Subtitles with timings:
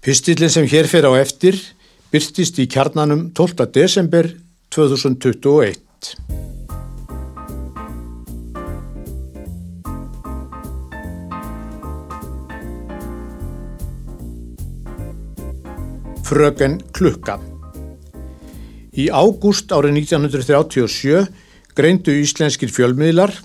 [0.00, 1.58] Pistillin sem hér fyrir á eftir
[2.08, 3.66] byrtist í kjarnanum 12.
[3.68, 4.30] desember
[4.72, 5.76] 2021.
[16.24, 17.36] Fröken Klukka
[18.96, 21.28] Í ágúst árið 1937
[21.76, 23.36] greindu íslenskir fjölmiðlar,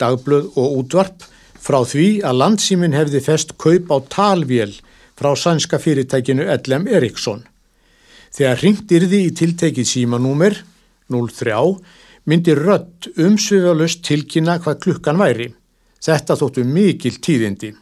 [0.00, 1.28] dagblöð og útvarp
[1.60, 4.72] frá því að landsýmin hefði fest kaup á talvél
[5.18, 7.42] frá sænska fyrirtækinu LM Eriksson.
[8.34, 10.60] Þegar ringt yrði í tiltekið símanúmer
[11.10, 11.56] 03
[12.28, 15.48] myndi rött umsviðalust tilkynna hvað klukkan væri.
[16.04, 17.72] Þetta þóttu mikil tíðindi.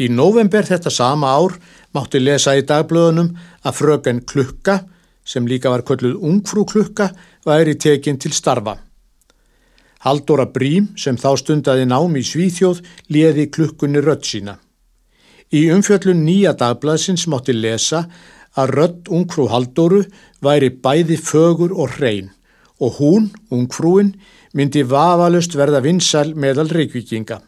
[0.00, 1.58] Í november þetta sama ár
[1.92, 3.34] mátti lesa í dagblöðunum
[3.66, 4.78] að fröken klukka,
[5.24, 7.10] sem líka var kölluð ungfrú klukka,
[7.44, 8.78] væri tekinn til starfa.
[10.06, 12.80] Haldóra Brím, sem þá stundaði nám í Svíþjóð,
[13.12, 14.56] liði klukkunni rött sína.
[15.50, 18.04] Í umfjöllun nýja dagblaðsins mátti lesa
[18.54, 20.04] að rött ungfrú Haldóru
[20.44, 22.30] væri bæði fögur og hrein
[22.80, 24.14] og hún, ungfrúin,
[24.56, 27.40] myndi vafalust verða vinsæl meðal reykvikinga.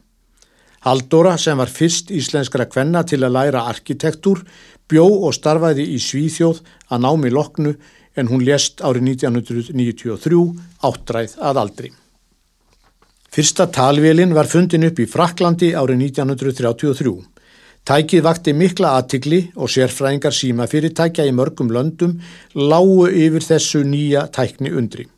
[0.84, 4.42] Haldóra sem var fyrst íslenskra kvenna til að læra arkitektúr
[4.91, 7.77] bjó og starfaði í Svíþjóð að námi loknu
[8.19, 10.42] en hún lést árið 1993
[10.84, 11.92] áttræð að aldri.
[13.33, 17.31] Fyrsta talvélin var fundin upp í Fraklandi árið 1933.
[17.83, 22.12] Tækið vakti mikla aðtikli og sérfræðingar síma fyrirtækja í mörgum löndum
[22.55, 25.08] lágu yfir þessu nýja tækni undri.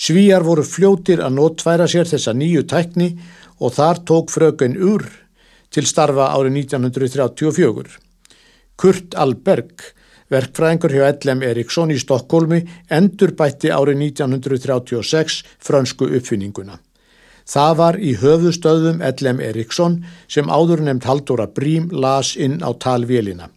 [0.00, 3.10] Svíjar voru fljótir að nótværa sér þessa nýju tækni
[3.60, 5.04] og þar tók fröken Ur
[5.72, 7.98] til starfa árið 1934.
[8.80, 9.84] Kurt Alberg,
[10.32, 11.44] verkfræðingur hjá L.M.
[11.44, 16.80] Eriksson í Stokkólmi, endur bætti árið 1936 frönsku uppfinninguna.
[17.48, 19.40] Það var í höfustöðum L.M.
[19.40, 23.50] Eriksson sem áður nefnd Haldóra Brím las inn á talvélina.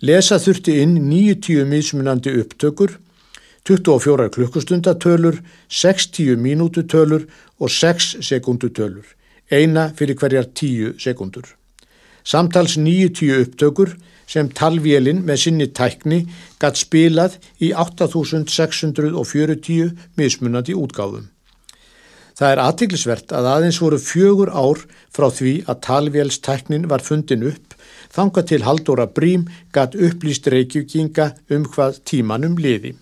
[0.00, 2.98] Lesa þurfti inn 90 mismunandi upptökur
[3.66, 7.26] 24 klukkustundatölur, 60 mínútutölur
[7.58, 9.04] og 6 sekundutölur,
[9.50, 11.42] eina fyrir hverjar 10 sekundur.
[12.22, 16.26] Samtals 90 upptökur sem talvélinn með sinni tækni
[16.62, 21.35] gatt spilað í 8640 mismunandi útgáfum.
[22.36, 24.82] Það er aðtiklisvert að aðeins voru fjögur ár
[25.14, 27.72] frá því að talvélstæknin var fundin upp
[28.12, 32.92] þanga til Haldóra Brím gatt upplýst reykjuginga um hvað tímanum liði.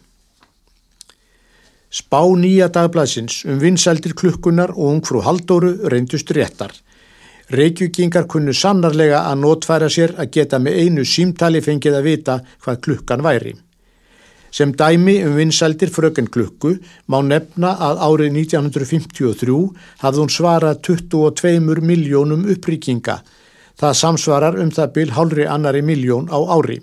[1.95, 6.73] Spá nýja dagbladsins um vinsældir klukkunar og ungfrú Haldóru reyndust réttar.
[7.51, 12.81] Reykjugingar kunnu sannarlega að notfæra sér að geta með einu símtali fengið að vita hvað
[12.87, 13.55] klukkan væri.
[14.55, 16.77] Sem dæmi um vinsældir fröken klukku
[17.11, 19.57] má nefna að árið 1953
[19.99, 23.17] hafði hún svarað 22 miljónum upprýkinga.
[23.75, 26.79] Það samsvarar um það byl hálri annari miljón á ári.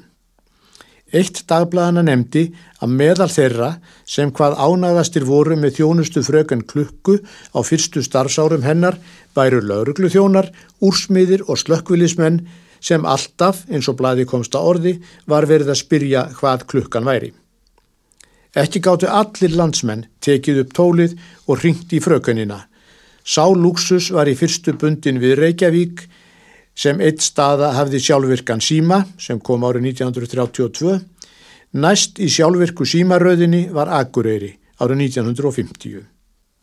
[1.16, 2.50] Eitt dagbladana nefndi
[2.84, 3.72] að meðal þeirra
[4.04, 7.20] sem hvað ánægðastir voru með þjónustu fröken klukku
[7.56, 9.00] á fyrstu starfsárum hennar
[9.36, 10.52] bæru lauruglu þjónar,
[10.84, 12.44] úrsmiðir og slökkvilismenn
[12.84, 17.32] sem alltaf, eins og bladi komst að orði, var verið að spyrja hvað klukkan væri.
[18.52, 21.14] Ekki gáttu allir landsmenn tekið upp tólið
[21.48, 22.66] og ringt í frökenina.
[23.24, 26.02] Sá Luxus var í fyrstu bundin við Reykjavík
[26.76, 30.98] sem eitt staða hafði sjálfvirkan síma sem kom árið 1932.
[31.80, 36.02] Næst í sjálfvirku símaröðinni var Akureyri árið 1950.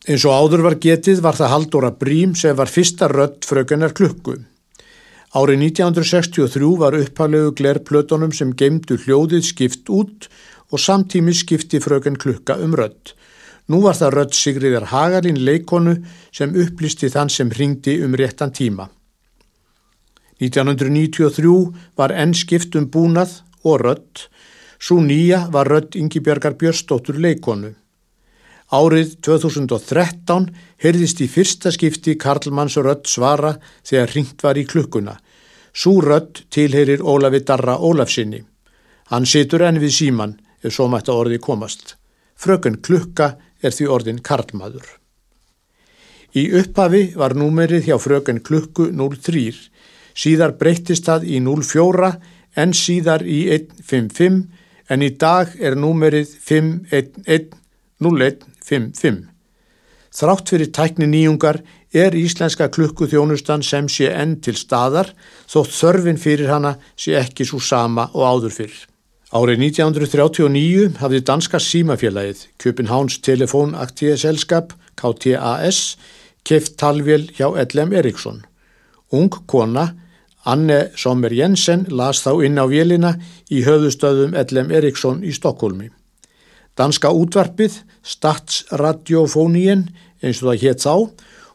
[0.09, 4.37] Eins og áður var getið var það Haldóra Brím sem var fyrsta rött frökunar klukku.
[5.33, 10.29] Árið 1963 var upphælegu glerplötunum sem geimdu hljóðið skipt út
[10.71, 13.15] og samtími skipti frökun klukka um rött.
[13.69, 15.95] Nú var það rött Sigriðar Hagalín leikonu
[16.33, 18.87] sem upplisti þann sem ringdi um réttan tíma.
[20.39, 24.29] 1993 var enn skiptum búnað og rött,
[24.79, 27.75] svo nýja var rött Yngibjörgar Björnsdóttur leikonu.
[28.69, 30.45] Árið 2013
[30.81, 35.17] heyrðist í fyrsta skipti Karlmanns rött svara þegar ringt var í klukkuna.
[35.73, 38.43] Sú rött tilheyrir Ólafi Darra Ólafsinni.
[39.09, 41.95] Hann situr enn við síman ef svo mætti orði komast.
[42.39, 43.33] Fröken klukka
[43.63, 44.87] er því orðin Karlmaður.
[46.37, 49.49] Í upphafi var númerið hjá fröken klukku 03
[50.19, 52.11] síðar breyttist það í 04
[52.59, 54.43] en síðar í 155
[54.89, 59.27] en í dag er númerið 5110155.
[60.09, 61.61] Þrátt fyrir tækni nýjungar
[61.93, 65.13] er íslenska klukkuþjónustan sem sé enn til staðar
[65.49, 68.88] þótt þörfin fyrir hana sé ekki svo sama og áður fyrir.
[69.29, 75.99] Árið 1939 hafði danska símafélagið Köpenháns Telefónaktíðaselskap KTAS
[76.41, 77.93] keft talvél hjá L.M.
[77.93, 78.39] Eriksson.
[79.13, 79.91] Ung kona
[80.49, 83.11] Anne Sommer Jensen las þá inn á vélina
[83.53, 85.91] í höfustöðum Ellem Eriksson í Stokkólmi.
[86.73, 89.91] Danska útvarpið, Statsradiofónien,
[90.25, 90.95] eins og það hétt þá,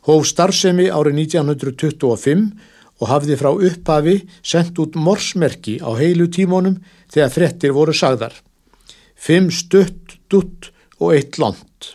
[0.06, 2.47] hóf starfsemi árið 1925
[3.02, 6.79] og hafði frá upphafi sendt út morsmerki á heilu tímónum
[7.12, 8.35] þegar frettir voru sagðar.
[9.14, 10.70] Fimm stutt, dutt
[11.00, 11.94] og eitt lont.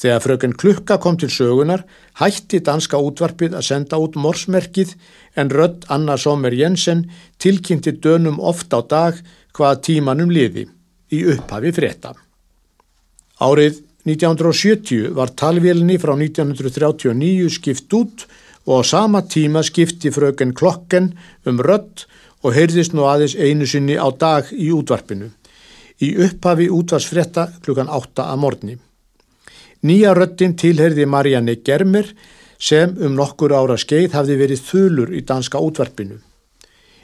[0.00, 1.84] Þegar fröken Klukka kom til sögunar
[2.22, 4.94] hætti danska útvarpið að senda út morsmerkið
[5.36, 7.04] en rödd Anna Sommer Jensen
[7.38, 9.20] tilkynnti dönum ofta á dag
[9.52, 10.66] hvaða tímanum liði
[11.12, 12.14] í upphafi frétta.
[13.40, 18.38] Árið 1970 var talvélinni frá 1939 skipt út og
[18.76, 21.12] á sama tíma skipti fröken klokken
[21.46, 22.06] um rödd
[22.44, 25.30] og heyrðist nú aðeins einu sinni á dag í útvarpinu.
[26.00, 28.78] Í upphafi útvarsfrétta klukkan 8 að morgni.
[29.84, 32.08] Nýja röddin tilherði Marianne Germer
[32.60, 36.20] sem um nokkur ára skeið hafði verið þulur í danska útvarpinu.